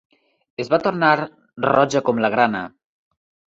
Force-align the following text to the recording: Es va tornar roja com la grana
Es 0.63 0.71
va 0.73 0.79
tornar 0.87 1.11
roja 1.67 2.03
com 2.09 2.25
la 2.25 2.35
grana 2.39 2.65